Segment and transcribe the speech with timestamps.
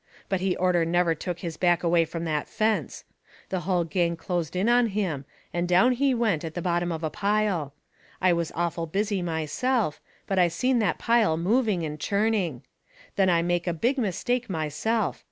[0.29, 3.03] But he orter never took his back away from that fence.
[3.49, 7.03] The hull gang closed in on him, and down he went at the bottom of
[7.03, 7.75] a pile.
[8.19, 12.63] I was awful busy myself, but I seen that pile moving and churning.
[13.15, 15.19] Then I made a big mistake myself.